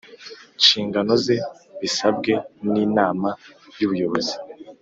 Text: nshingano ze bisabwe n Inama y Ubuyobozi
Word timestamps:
nshingano 0.59 1.13
ze 1.23 1.37
bisabwe 1.79 2.33
n 2.71 2.73
Inama 2.85 3.29
y 3.79 3.83
Ubuyobozi 3.87 4.35